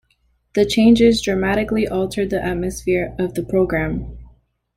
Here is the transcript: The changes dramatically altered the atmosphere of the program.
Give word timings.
The 0.55 0.65
changes 0.65 1.21
dramatically 1.21 1.87
altered 1.87 2.31
the 2.31 2.43
atmosphere 2.43 3.15
of 3.19 3.35
the 3.35 3.43
program. 3.43 4.17